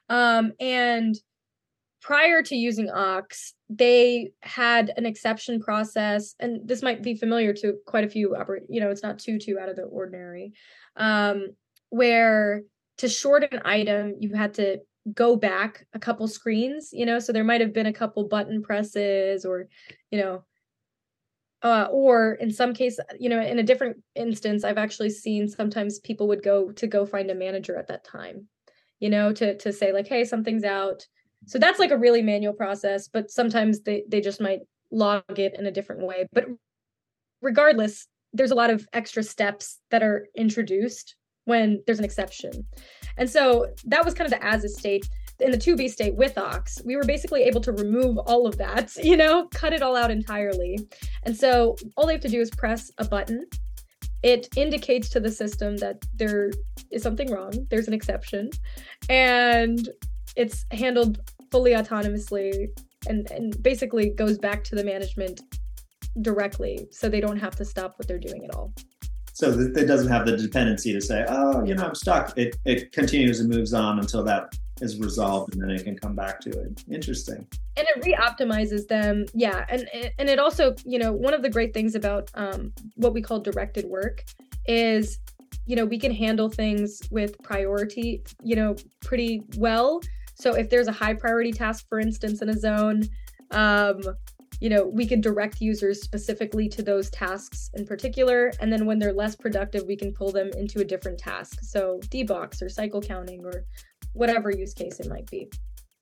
Um, 0.08 0.54
and 0.60 1.16
prior 2.02 2.44
to 2.44 2.56
using 2.56 2.92
ox 2.92 3.56
they 3.70 4.32
had 4.42 4.94
an 4.98 5.06
exception 5.06 5.60
process 5.60 6.36
and 6.40 6.66
this 6.68 6.84
might 6.84 7.02
be 7.02 7.16
familiar 7.16 7.54
to 7.54 7.74
quite 7.88 8.04
a 8.04 8.10
few 8.10 8.36
operate 8.36 8.62
you 8.70 8.80
know 8.80 8.92
it's 8.92 9.02
not 9.02 9.18
too 9.18 9.40
too 9.40 9.58
out 9.60 9.68
of 9.68 9.76
the 9.76 9.82
ordinary 9.82 10.54
um, 10.96 11.48
where 11.90 12.62
to 12.98 13.10
short 13.10 13.52
an 13.52 13.62
item 13.66 14.14
you 14.20 14.32
had 14.36 14.54
to 14.54 14.80
go 15.14 15.36
back 15.36 15.86
a 15.94 16.00
couple 16.00 16.28
screens, 16.28 16.90
you 16.92 17.06
know, 17.06 17.20
so 17.20 17.32
there 17.32 17.44
might 17.44 17.62
have 17.62 17.74
been 17.74 17.86
a 17.86 17.94
couple 17.94 18.28
button 18.28 18.62
presses 18.62 19.46
or, 19.46 19.68
you 20.12 20.20
know, 20.20 20.44
uh, 21.64 21.88
or 21.92 22.34
in 22.34 22.52
some 22.52 22.74
case, 22.74 23.00
you 23.20 23.30
know, 23.30 23.42
in 23.42 23.60
a 23.60 23.64
different 23.64 23.98
instance, 24.16 24.64
I've 24.64 24.78
actually 24.78 25.10
seen 25.10 25.48
sometimes 25.48 26.00
people 26.00 26.28
would 26.28 26.44
go 26.44 26.72
to 26.72 26.88
go 26.88 27.06
find 27.06 27.32
a 27.32 27.36
manager 27.36 27.76
at 27.78 27.88
that 27.88 28.04
time, 28.04 28.48
you 29.00 29.10
know, 29.10 29.34
to 29.34 29.58
to 29.58 29.74
say 29.74 29.92
like, 29.92 30.08
hey, 30.08 30.24
something's 30.24 30.64
out. 30.64 31.06
So 31.46 31.60
that's 31.60 31.80
like 31.80 31.92
a 31.92 31.98
really 31.98 32.22
manual 32.22 32.54
process, 32.54 33.08
but 33.08 33.32
sometimes 33.32 33.82
they 33.82 34.04
they 34.08 34.22
just 34.22 34.42
might 34.42 34.60
log 34.92 35.24
it 35.38 35.56
in 35.58 35.66
a 35.66 35.72
different 35.72 36.06
way. 36.06 36.28
But 36.32 36.46
regardless, 37.42 38.08
there's 38.34 38.52
a 38.52 38.56
lot 38.56 38.70
of 38.70 38.88
extra 38.94 39.24
steps 39.24 39.80
that 39.90 40.04
are 40.04 40.28
introduced 40.36 41.16
when 41.46 41.82
there's 41.86 42.00
an 42.00 42.06
exception. 42.06 42.52
And 43.18 43.30
so 43.30 43.68
that 43.86 44.06
was 44.06 44.14
kind 44.14 44.32
of 44.32 44.40
the 44.40 44.46
as 44.46 44.64
a 44.64 44.70
state. 44.70 45.08
In 45.40 45.52
the 45.52 45.58
to 45.58 45.76
be 45.76 45.88
state 45.88 46.16
with 46.16 46.38
Ox, 46.38 46.82
we 46.84 46.96
were 46.96 47.04
basically 47.04 47.44
able 47.44 47.62
to 47.62 47.72
remove 47.72 48.18
all 48.18 48.48
of 48.48 48.58
that, 48.58 48.96
you 49.04 49.18
know, 49.18 49.48
cut 49.54 49.74
it 49.74 49.82
all 49.82 49.96
out 49.96 50.12
entirely. 50.12 50.80
And 51.24 51.36
so 51.36 51.76
all 51.96 52.08
they 52.08 52.14
have 52.14 52.22
to 52.22 52.30
do 52.30 52.42
is 52.42 52.50
press 52.50 52.92
a 52.98 53.06
button 53.06 53.46
it 54.24 54.50
indicates 54.58 55.10
to 55.10 55.20
the 55.20 55.32
system 55.32 55.78
that 55.78 56.04
there 56.16 56.52
is 56.92 57.04
something 57.04 57.32
wrong, 57.32 57.52
there's 57.70 57.88
an 57.88 57.94
exception, 57.94 58.50
and 59.10 59.90
it's 60.36 60.66
handled 60.72 61.20
fully 61.52 61.72
autonomously 61.72 62.68
and, 63.08 63.30
and 63.32 63.62
basically 63.62 64.10
goes 64.10 64.38
back 64.38 64.64
to 64.66 64.76
the 64.76 64.84
management 64.84 65.42
directly 66.22 66.88
so 66.92 67.08
they 67.08 67.22
don't 67.22 67.38
have 67.38 67.56
to 67.56 67.64
stop 67.64 67.94
what 67.98 68.08
they're 68.08 68.20
doing 68.20 68.44
at 68.44 68.56
all. 68.56 68.74
So 69.34 69.52
it 69.52 69.86
doesn't 69.86 70.10
have 70.10 70.26
the 70.26 70.36
dependency 70.36 70.92
to 70.94 71.00
say, 71.00 71.24
oh, 71.28 71.64
you 71.64 71.76
know, 71.76 71.84
I'm 71.84 71.96
stuck. 71.96 72.36
It, 72.38 72.56
it 72.66 72.92
continues 72.92 73.40
and 73.40 73.50
moves 73.50 73.72
on 73.72 74.00
until 74.00 74.24
that 74.24 74.52
is 74.82 75.00
resolved 75.00 75.54
and 75.54 75.64
then 75.64 75.72
it 75.72 75.84
can 75.84 75.98
come 75.98 76.16
back 76.16 76.40
to 76.42 76.50
it. 76.50 76.84
Interesting. 76.90 77.48
And 77.76 77.88
it 77.96 78.04
re-optimizes 78.04 78.88
them. 78.88 79.26
Yeah. 79.34 79.66
And 79.70 79.88
and 80.18 80.30
it 80.30 80.40
also, 80.40 80.76
you 80.86 81.00
know, 81.00 81.12
one 81.12 81.34
of 81.34 81.42
the 81.42 81.50
great 81.50 81.74
things 81.74 81.96
about 81.96 82.30
um, 82.34 82.74
what 82.96 83.14
we 83.14 83.22
call 83.22 83.40
directed 83.40 83.86
work 83.86 84.24
is, 84.66 85.20
you 85.66 85.76
know, 85.76 85.86
we 85.86 86.00
can 86.00 86.12
handle 86.12 86.50
things 86.50 87.02
with 87.12 87.42
priority, 87.44 88.24
you 88.44 88.56
know, 88.56 88.76
pretty 89.02 89.44
well. 89.58 90.02
So 90.36 90.54
if 90.54 90.70
there's 90.70 90.88
a 90.88 90.92
high 90.92 91.14
priority 91.14 91.52
task, 91.52 91.86
for 91.90 92.00
instance, 92.00 92.42
in 92.42 92.50
a 92.50 92.58
zone, 92.58 93.04
um, 93.52 94.02
you 94.60 94.70
know, 94.70 94.86
we 94.86 95.06
can 95.06 95.22
direct 95.22 95.62
users 95.62 96.02
specifically 96.02 96.68
to 96.70 96.82
those 96.82 97.10
tasks 97.12 97.70
in 97.76 97.86
particular. 97.86 98.52
And 98.60 98.74
then 98.74 98.86
when 98.86 98.98
they're 98.98 99.14
less 99.14 99.36
productive, 99.36 99.84
we 99.86 99.96
can 99.96 100.12
pull 100.14 100.32
them 100.32 100.50
into 100.58 100.80
a 100.80 100.84
different 100.84 101.20
task. 101.20 101.60
So 101.62 102.00
debox 102.06 102.62
or 102.62 102.70
cycle 102.70 103.02
counting 103.02 103.46
or 103.46 103.66
whatever 104.18 104.52
use 104.52 104.74
case 104.74 105.00
it 105.00 105.10
might 105.10 105.30
be. 105.30 105.50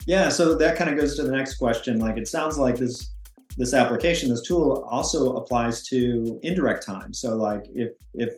Yeah. 0.06 0.30
So 0.30 0.56
that 0.56 0.78
kind 0.78 0.90
of 0.90 0.98
goes 0.98 1.16
to 1.16 1.24
the 1.24 1.32
next 1.32 1.56
question. 1.56 2.00
Like 2.00 2.18
it 2.18 2.28
sounds 2.28 2.58
like 2.58 2.78
this 2.78 3.12
this 3.58 3.74
application, 3.74 4.30
this 4.30 4.42
tool 4.42 4.86
also 4.90 5.38
applies 5.38 5.84
to 5.88 6.40
indirect 6.44 6.86
time. 6.86 7.14
So 7.14 7.36
like 7.36 7.66
if 7.74 7.94
if 8.14 8.34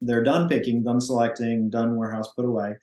they're 0.00 0.22
done 0.22 0.48
picking, 0.48 0.82
done 0.82 1.00
selecting, 1.00 1.70
done 1.70 1.96
warehouse 1.96 2.32
put 2.34 2.44
away, 2.44 2.76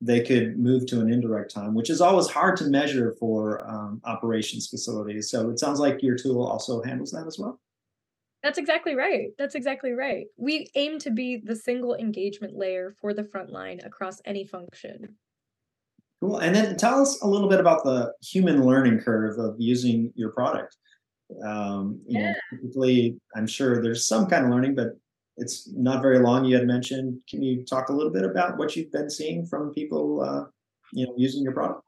they 0.00 0.22
could 0.22 0.58
move 0.58 0.86
to 0.86 1.00
an 1.00 1.12
indirect 1.12 1.52
time, 1.52 1.74
which 1.74 1.90
is 1.90 2.00
always 2.00 2.28
hard 2.28 2.56
to 2.58 2.64
measure 2.64 3.14
for 3.18 3.64
um, 3.68 4.00
operations 4.04 4.68
facilities. 4.68 5.30
So 5.30 5.50
it 5.50 5.58
sounds 5.58 5.78
like 5.78 6.02
your 6.02 6.16
tool 6.16 6.44
also 6.44 6.82
handles 6.82 7.12
that 7.12 7.26
as 7.26 7.38
well. 7.38 7.60
That's 8.42 8.58
exactly 8.58 8.94
right. 8.94 9.30
That's 9.36 9.56
exactly 9.56 9.92
right. 9.92 10.26
We 10.36 10.68
aim 10.76 10.98
to 11.00 11.10
be 11.10 11.38
the 11.38 11.56
single 11.56 11.96
engagement 11.96 12.56
layer 12.56 12.94
for 13.00 13.12
the 13.12 13.24
front 13.24 13.50
line 13.50 13.80
across 13.84 14.20
any 14.24 14.44
function. 14.44 15.16
Cool. 16.20 16.38
And 16.38 16.54
then 16.54 16.76
tell 16.76 17.00
us 17.00 17.20
a 17.22 17.28
little 17.28 17.48
bit 17.48 17.60
about 17.60 17.84
the 17.84 18.12
human 18.22 18.64
learning 18.64 19.00
curve 19.00 19.38
of 19.38 19.54
using 19.58 20.12
your 20.16 20.30
product. 20.30 20.76
Um, 21.44 22.00
you 22.06 22.20
yeah. 22.20 22.32
know, 22.32 22.34
typically, 22.50 23.20
I'm 23.36 23.46
sure 23.46 23.80
there's 23.80 24.06
some 24.06 24.26
kind 24.26 24.44
of 24.44 24.50
learning, 24.50 24.74
but 24.74 24.96
it's 25.36 25.70
not 25.74 26.02
very 26.02 26.18
long. 26.18 26.44
You 26.44 26.56
had 26.56 26.66
mentioned. 26.66 27.20
Can 27.28 27.42
you 27.42 27.64
talk 27.64 27.88
a 27.88 27.92
little 27.92 28.10
bit 28.12 28.24
about 28.24 28.58
what 28.58 28.74
you've 28.74 28.90
been 28.90 29.10
seeing 29.10 29.46
from 29.46 29.72
people, 29.72 30.22
uh, 30.22 30.44
you 30.92 31.06
know, 31.06 31.14
using 31.16 31.42
your 31.42 31.52
product? 31.52 31.82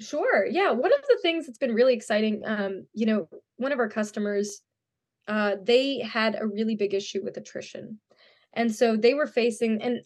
Sure. 0.00 0.46
Yeah. 0.46 0.70
One 0.70 0.92
of 0.92 1.00
the 1.08 1.18
things 1.22 1.46
that's 1.46 1.58
been 1.58 1.74
really 1.74 1.94
exciting, 1.94 2.42
um, 2.44 2.86
you 2.92 3.06
know, 3.06 3.28
one 3.56 3.72
of 3.72 3.78
our 3.78 3.88
customers, 3.88 4.60
uh, 5.28 5.56
they 5.62 6.00
had 6.00 6.36
a 6.40 6.46
really 6.46 6.76
big 6.76 6.94
issue 6.94 7.22
with 7.24 7.36
attrition, 7.36 7.98
and 8.52 8.72
so 8.72 8.96
they 8.96 9.14
were 9.14 9.26
facing. 9.26 9.80
And 9.82 10.00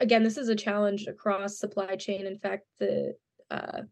again, 0.00 0.22
this 0.22 0.36
is 0.36 0.48
a 0.48 0.56
challenge 0.56 1.06
across 1.06 1.58
supply 1.58 1.96
chain. 1.96 2.26
In 2.26 2.38
fact, 2.38 2.64
the 2.78 3.14
uh, 3.50 3.82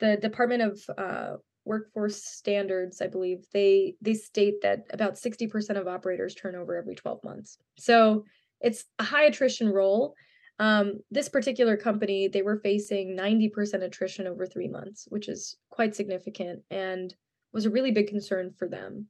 the 0.00 0.16
Department 0.16 0.62
of 0.62 0.80
uh, 0.98 1.36
workforce 1.66 2.22
standards 2.22 3.02
i 3.02 3.08
believe 3.08 3.44
they 3.52 3.94
they 4.00 4.14
state 4.14 4.62
that 4.62 4.86
about 4.90 5.16
60% 5.16 5.76
of 5.76 5.88
operators 5.88 6.34
turn 6.34 6.54
over 6.54 6.76
every 6.76 6.94
12 6.94 7.22
months. 7.24 7.58
So 7.76 8.24
it's 8.60 8.84
a 8.98 9.04
high 9.04 9.24
attrition 9.24 9.68
role. 9.68 10.14
Um, 10.58 11.00
this 11.10 11.28
particular 11.28 11.76
company 11.76 12.28
they 12.28 12.42
were 12.42 12.60
facing 12.60 13.16
90% 13.16 13.82
attrition 13.82 14.26
over 14.26 14.46
three 14.46 14.68
months 14.68 15.06
which 15.10 15.28
is 15.28 15.56
quite 15.70 15.94
significant 15.94 16.62
and 16.70 17.14
was 17.52 17.66
a 17.66 17.70
really 17.70 17.90
big 17.90 18.08
concern 18.08 18.52
for 18.56 18.68
them. 18.68 19.08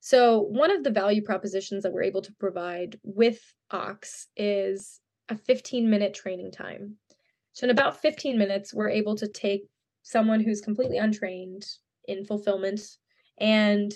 So 0.00 0.40
one 0.40 0.70
of 0.70 0.84
the 0.84 0.90
value 0.90 1.22
propositions 1.22 1.82
that 1.82 1.92
we're 1.92 2.02
able 2.04 2.22
to 2.22 2.32
provide 2.40 2.98
with 3.02 3.40
ox 3.70 4.28
is 4.36 5.00
a 5.28 5.36
15 5.36 5.88
minute 5.88 6.14
training 6.14 6.50
time 6.50 6.96
so 7.52 7.64
in 7.64 7.70
about 7.70 8.00
15 8.00 8.38
minutes 8.38 8.72
we're 8.72 8.88
able 8.88 9.16
to 9.16 9.28
take 9.28 9.68
someone 10.02 10.40
who's 10.40 10.60
completely 10.60 10.96
untrained 10.96 11.66
in 12.06 12.24
fulfillment. 12.24 12.80
And 13.38 13.92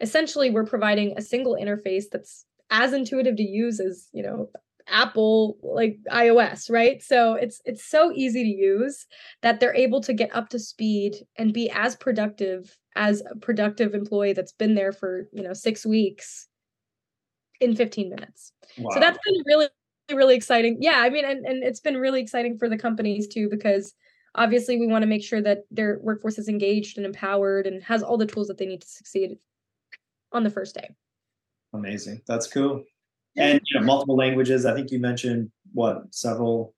essentially, 0.00 0.50
we're 0.50 0.66
providing 0.66 1.14
a 1.16 1.22
single 1.22 1.56
interface 1.56 2.04
that's 2.10 2.44
as 2.70 2.92
intuitive 2.92 3.36
to 3.36 3.42
use 3.42 3.80
as, 3.80 4.08
you 4.12 4.22
know, 4.22 4.50
Apple 4.88 5.56
like 5.62 5.98
iOS, 6.10 6.70
right? 6.70 7.02
So 7.02 7.34
it's 7.34 7.60
it's 7.64 7.84
so 7.84 8.10
easy 8.14 8.42
to 8.42 8.48
use 8.48 9.06
that 9.42 9.60
they're 9.60 9.74
able 9.74 10.00
to 10.00 10.12
get 10.12 10.34
up 10.34 10.48
to 10.50 10.58
speed 10.58 11.14
and 11.36 11.52
be 11.52 11.70
as 11.70 11.94
productive 11.94 12.76
as 12.96 13.22
a 13.30 13.36
productive 13.36 13.94
employee 13.94 14.32
that's 14.32 14.52
been 14.52 14.74
there 14.74 14.92
for, 14.92 15.28
you 15.32 15.42
know, 15.42 15.52
6 15.52 15.86
weeks 15.86 16.48
in 17.60 17.76
15 17.76 18.08
minutes. 18.10 18.52
Wow. 18.78 18.90
So 18.94 19.00
that's 19.00 19.18
been 19.24 19.42
really 19.46 19.68
really 20.16 20.34
exciting. 20.34 20.78
Yeah, 20.80 20.96
I 20.96 21.10
mean 21.10 21.24
and 21.24 21.44
and 21.44 21.62
it's 21.62 21.80
been 21.80 21.96
really 21.96 22.20
exciting 22.20 22.58
for 22.58 22.68
the 22.68 22.78
companies 22.78 23.28
too 23.28 23.48
because 23.48 23.94
obviously 24.34 24.78
we 24.78 24.86
want 24.86 25.02
to 25.02 25.06
make 25.06 25.24
sure 25.24 25.42
that 25.42 25.64
their 25.70 25.98
workforce 26.02 26.38
is 26.38 26.48
engaged 26.48 26.96
and 26.96 27.06
empowered 27.06 27.66
and 27.66 27.82
has 27.82 28.02
all 28.02 28.16
the 28.16 28.26
tools 28.26 28.48
that 28.48 28.58
they 28.58 28.66
need 28.66 28.82
to 28.82 28.88
succeed 28.88 29.38
on 30.32 30.44
the 30.44 30.50
first 30.50 30.74
day. 30.74 30.90
Amazing. 31.72 32.22
That's 32.26 32.46
cool. 32.46 32.84
And 33.36 33.60
you 33.64 33.78
know 33.78 33.86
multiple 33.86 34.16
languages 34.16 34.66
i 34.66 34.74
think 34.74 34.90
you 34.90 34.98
mentioned 34.98 35.50
what 35.72 36.02
several? 36.10 36.74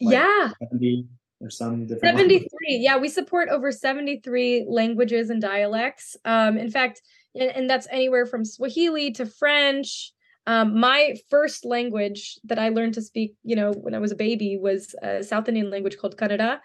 Like 0.00 0.14
yeah. 0.14 0.50
70 0.62 1.06
or 1.40 1.50
some 1.50 1.86
different 1.86 2.16
73 2.16 2.28
languages. 2.30 2.48
yeah 2.68 2.96
we 2.96 3.08
support 3.08 3.48
over 3.48 3.70
73 3.70 4.66
languages 4.68 5.30
and 5.30 5.42
dialects. 5.42 6.16
Um 6.24 6.56
in 6.56 6.70
fact 6.70 7.02
and, 7.34 7.50
and 7.50 7.70
that's 7.70 7.86
anywhere 7.90 8.24
from 8.24 8.44
swahili 8.44 9.10
to 9.12 9.26
french 9.26 10.12
um, 10.46 10.78
my 10.78 11.16
first 11.30 11.64
language 11.64 12.38
that 12.44 12.58
I 12.58 12.68
learned 12.68 12.94
to 12.94 13.02
speak, 13.02 13.34
you 13.42 13.56
know, 13.56 13.72
when 13.72 13.94
I 13.94 13.98
was 13.98 14.12
a 14.12 14.16
baby 14.16 14.58
was 14.60 14.94
a 15.02 15.22
South 15.22 15.48
Indian 15.48 15.70
language 15.70 15.96
called 15.98 16.16
Kannada. 16.16 16.60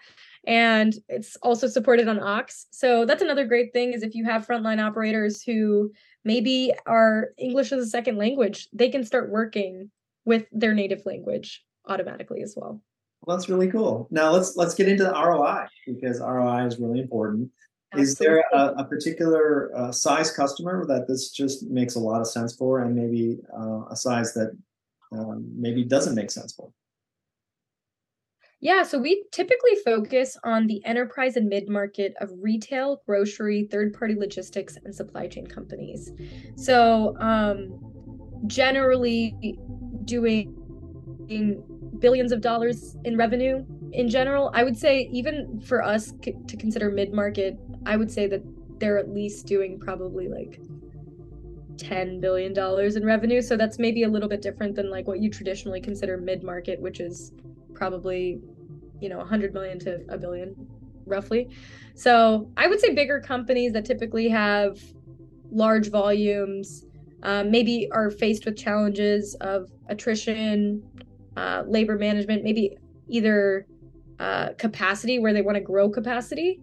And 0.46 0.94
it's 1.08 1.36
also 1.36 1.66
supported 1.66 2.08
on 2.08 2.18
Ox. 2.20 2.66
So 2.70 3.04
that's 3.04 3.22
another 3.22 3.44
great 3.46 3.72
thing 3.72 3.92
is 3.92 4.02
if 4.02 4.14
you 4.14 4.24
have 4.24 4.46
frontline 4.46 4.82
operators 4.82 5.42
who 5.42 5.92
maybe 6.24 6.72
are 6.86 7.28
English 7.38 7.72
as 7.72 7.84
a 7.84 7.90
second 7.90 8.16
language, 8.16 8.68
they 8.72 8.88
can 8.88 9.04
start 9.04 9.30
working 9.30 9.90
with 10.24 10.46
their 10.52 10.74
native 10.74 11.04
language 11.04 11.62
automatically 11.86 12.42
as 12.42 12.54
well. 12.56 12.80
Well, 13.22 13.36
that's 13.36 13.50
really 13.50 13.70
cool. 13.70 14.08
Now 14.10 14.30
let's 14.30 14.56
let's 14.56 14.74
get 14.74 14.88
into 14.88 15.04
the 15.04 15.12
ROI 15.12 15.66
because 15.86 16.20
ROI 16.20 16.66
is 16.66 16.78
really 16.78 17.00
important. 17.00 17.50
Is 17.96 18.16
there 18.16 18.44
a, 18.52 18.74
a 18.78 18.84
particular 18.84 19.70
uh, 19.74 19.90
size 19.90 20.30
customer 20.30 20.86
that 20.86 21.08
this 21.08 21.30
just 21.30 21.64
makes 21.64 21.96
a 21.96 21.98
lot 21.98 22.20
of 22.20 22.28
sense 22.28 22.54
for, 22.54 22.80
and 22.80 22.94
maybe 22.94 23.38
uh, 23.52 23.84
a 23.90 23.96
size 23.96 24.32
that 24.34 24.56
um, 25.12 25.50
maybe 25.56 25.84
doesn't 25.84 26.14
make 26.14 26.30
sense 26.30 26.52
for? 26.52 26.70
Yeah, 28.60 28.82
so 28.82 28.98
we 28.98 29.24
typically 29.32 29.74
focus 29.84 30.36
on 30.44 30.66
the 30.66 30.84
enterprise 30.84 31.36
and 31.36 31.48
mid 31.48 31.68
market 31.68 32.14
of 32.20 32.30
retail, 32.38 33.02
grocery, 33.06 33.66
third 33.70 33.98
party 33.98 34.14
logistics, 34.14 34.76
and 34.84 34.94
supply 34.94 35.26
chain 35.26 35.46
companies. 35.46 36.12
So, 36.56 37.16
um, 37.18 37.80
generally 38.46 39.58
doing 40.04 40.54
billions 41.98 42.32
of 42.32 42.40
dollars 42.40 42.96
in 43.04 43.16
revenue 43.16 43.64
in 43.92 44.08
general. 44.08 44.50
I 44.54 44.62
would 44.62 44.76
say, 44.76 45.08
even 45.12 45.60
for 45.60 45.82
us 45.82 46.12
c- 46.24 46.34
to 46.46 46.56
consider 46.56 46.90
mid 46.90 47.12
market 47.12 47.58
I 47.86 47.96
would 47.96 48.10
say 48.10 48.26
that 48.26 48.42
they're 48.78 48.98
at 48.98 49.10
least 49.10 49.46
doing 49.46 49.78
probably 49.78 50.28
like 50.28 50.60
10 51.76 52.20
billion 52.20 52.52
dollars 52.52 52.96
in 52.96 53.04
revenue. 53.04 53.40
So 53.42 53.56
that's 53.56 53.78
maybe 53.78 54.02
a 54.02 54.08
little 54.08 54.28
bit 54.28 54.42
different 54.42 54.74
than 54.74 54.90
like 54.90 55.06
what 55.06 55.20
you 55.20 55.30
traditionally 55.30 55.80
consider 55.80 56.16
mid-market 56.16 56.80
which 56.80 57.00
is 57.00 57.32
probably 57.74 58.40
you 59.00 59.08
know 59.08 59.18
100 59.18 59.54
million 59.54 59.78
to 59.80 60.00
a 60.08 60.18
billion 60.18 60.54
roughly. 61.06 61.48
So 61.94 62.50
i 62.56 62.66
would 62.66 62.80
say 62.80 62.94
bigger 62.94 63.20
companies 63.20 63.72
that 63.72 63.84
typically 63.84 64.28
have 64.28 64.78
large 65.50 65.90
volumes 65.90 66.86
um, 67.22 67.50
maybe 67.50 67.88
are 67.92 68.10
faced 68.10 68.44
with 68.46 68.56
challenges 68.56 69.34
of 69.40 69.70
attrition 69.88 70.82
uh, 71.36 71.64
labor 71.66 71.98
management 71.98 72.44
maybe 72.44 72.76
either 73.08 73.66
uh, 74.18 74.50
capacity 74.58 75.18
where 75.18 75.32
they 75.32 75.42
want 75.42 75.56
to 75.56 75.60
grow 75.60 75.88
capacity 75.88 76.60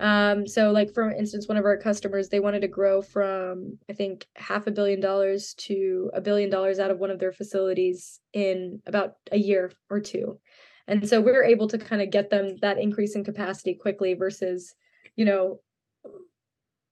um, 0.00 0.46
so 0.46 0.70
like 0.70 0.92
for 0.92 1.10
instance, 1.10 1.48
one 1.48 1.56
of 1.56 1.64
our 1.64 1.76
customers, 1.76 2.28
they 2.28 2.40
wanted 2.40 2.60
to 2.60 2.68
grow 2.68 3.02
from 3.02 3.78
I 3.88 3.92
think 3.92 4.26
half 4.36 4.66
a 4.66 4.70
billion 4.70 5.00
dollars 5.00 5.54
to 5.58 6.10
a 6.14 6.20
billion 6.20 6.50
dollars 6.50 6.78
out 6.78 6.90
of 6.90 6.98
one 6.98 7.10
of 7.10 7.18
their 7.18 7.32
facilities 7.32 8.20
in 8.32 8.82
about 8.86 9.14
a 9.32 9.38
year 9.38 9.72
or 9.88 10.00
two. 10.00 10.38
And 10.88 11.08
so 11.08 11.20
we 11.20 11.32
were 11.32 11.44
able 11.44 11.66
to 11.68 11.78
kind 11.78 12.02
of 12.02 12.10
get 12.10 12.30
them 12.30 12.56
that 12.62 12.78
increase 12.78 13.16
in 13.16 13.24
capacity 13.24 13.74
quickly 13.74 14.14
versus, 14.14 14.74
you 15.16 15.24
know, 15.24 15.60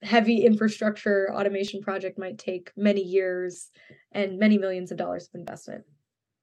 heavy 0.02 0.44
infrastructure 0.44 1.32
automation 1.32 1.80
project 1.80 2.18
might 2.18 2.38
take 2.38 2.72
many 2.76 3.02
years 3.02 3.70
and 4.12 4.38
many 4.38 4.58
millions 4.58 4.90
of 4.90 4.98
dollars 4.98 5.28
of 5.32 5.38
investment. 5.38 5.84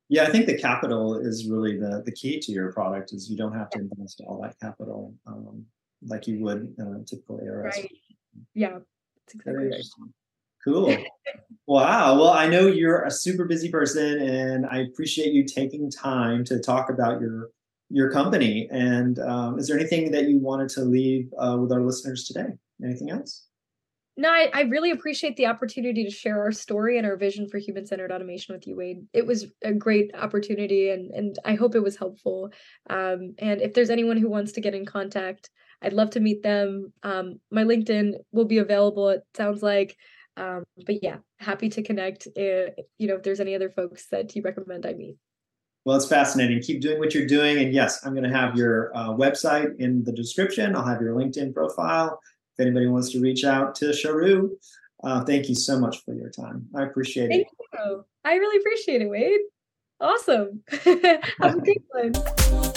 Yeah, 0.09 0.23
I 0.23 0.31
think 0.31 0.45
the 0.45 0.57
capital 0.57 1.17
is 1.17 1.47
really 1.49 1.77
the 1.77 2.03
the 2.05 2.11
key 2.11 2.39
to 2.41 2.51
your 2.51 2.73
product. 2.73 3.13
Is 3.13 3.29
you 3.29 3.37
don't 3.37 3.53
have 3.53 3.69
to 3.71 3.79
invest 3.79 4.21
all 4.27 4.41
that 4.41 4.59
capital 4.59 5.13
um, 5.25 5.65
like 6.05 6.27
you 6.27 6.39
would 6.39 6.73
in 6.77 7.01
a 7.01 7.03
typical 7.05 7.39
ASRS. 7.39 7.63
Right. 7.63 7.91
Yeah. 8.53 8.79
Exactly. 9.33 9.81
Cool. 10.63 10.95
wow. 11.67 12.15
Well, 12.15 12.29
I 12.29 12.47
know 12.47 12.67
you're 12.67 13.03
a 13.03 13.11
super 13.11 13.45
busy 13.45 13.69
person, 13.69 14.21
and 14.21 14.65
I 14.65 14.79
appreciate 14.79 15.33
you 15.33 15.43
taking 15.43 15.89
time 15.89 16.43
to 16.45 16.59
talk 16.59 16.89
about 16.89 17.21
your 17.21 17.49
your 17.89 18.11
company. 18.11 18.69
And 18.71 19.19
um, 19.19 19.59
is 19.59 19.67
there 19.67 19.77
anything 19.77 20.11
that 20.11 20.29
you 20.29 20.39
wanted 20.39 20.69
to 20.69 20.81
leave 20.81 21.29
uh, 21.37 21.57
with 21.59 21.71
our 21.71 21.81
listeners 21.81 22.25
today? 22.25 22.47
Anything 22.83 23.09
else? 23.09 23.47
No, 24.17 24.29
I, 24.29 24.49
I, 24.53 24.61
really 24.63 24.91
appreciate 24.91 25.37
the 25.37 25.45
opportunity 25.45 26.03
to 26.03 26.11
share 26.11 26.41
our 26.41 26.51
story 26.51 26.97
and 26.97 27.07
our 27.07 27.15
vision 27.15 27.47
for 27.47 27.59
human 27.59 27.85
centered 27.85 28.11
automation 28.11 28.53
with 28.53 28.67
you, 28.67 28.75
Wade. 28.75 29.07
It 29.13 29.25
was 29.25 29.47
a 29.63 29.73
great 29.73 30.11
opportunity, 30.13 30.89
and 30.89 31.11
and 31.11 31.39
I 31.45 31.55
hope 31.55 31.75
it 31.75 31.83
was 31.83 31.97
helpful. 31.97 32.49
Um, 32.89 33.35
and 33.39 33.61
if 33.61 33.73
there's 33.73 33.89
anyone 33.89 34.17
who 34.17 34.29
wants 34.29 34.51
to 34.53 34.61
get 34.61 34.75
in 34.75 34.85
contact, 34.85 35.49
I'd 35.81 35.93
love 35.93 36.11
to 36.11 36.19
meet 36.19 36.43
them. 36.43 36.93
Um, 37.03 37.39
my 37.49 37.63
LinkedIn 37.63 38.13
will 38.31 38.45
be 38.45 38.59
available. 38.59 39.09
It 39.09 39.23
sounds 39.33 39.63
like. 39.63 39.97
Um, 40.37 40.63
but 40.85 41.03
yeah, 41.03 41.17
happy 41.39 41.69
to 41.69 41.83
connect. 41.83 42.27
If, 42.35 42.69
eh, 42.77 42.81
you 42.97 43.07
know, 43.07 43.15
if 43.15 43.23
there's 43.23 43.39
any 43.39 43.55
other 43.55 43.69
folks 43.69 44.07
that 44.07 44.35
you 44.35 44.41
recommend 44.41 44.85
I 44.85 44.93
meet. 44.93 45.17
Well, 45.83 45.97
it's 45.97 46.07
fascinating. 46.07 46.61
Keep 46.61 46.81
doing 46.81 46.99
what 46.99 47.13
you're 47.13 47.25
doing. 47.25 47.57
And 47.57 47.73
yes, 47.73 48.05
I'm 48.05 48.13
going 48.13 48.29
to 48.29 48.37
have 48.37 48.55
your 48.55 48.95
uh, 48.95 49.09
website 49.09 49.79
in 49.79 50.03
the 50.03 50.11
description. 50.11 50.75
I'll 50.75 50.85
have 50.85 51.01
your 51.01 51.15
LinkedIn 51.15 51.53
profile 51.53 52.19
if 52.55 52.65
anybody 52.65 52.87
wants 52.87 53.11
to 53.11 53.19
reach 53.19 53.43
out 53.43 53.73
to 53.75 53.85
Charu. 53.85 54.49
Uh, 55.03 55.23
thank 55.23 55.49
you 55.49 55.55
so 55.55 55.79
much 55.79 56.03
for 56.05 56.13
your 56.13 56.29
time. 56.29 56.67
I 56.75 56.83
appreciate 56.83 57.29
thank 57.29 57.41
it. 57.41 57.47
Thank 57.73 57.87
you. 57.87 58.05
I 58.23 58.35
really 58.35 58.59
appreciate 58.59 59.01
it, 59.01 59.09
Wade. 59.09 59.41
Awesome. 59.99 60.63
have 60.69 61.55
a 61.55 61.61
great 61.61 61.83
one. 61.89 62.70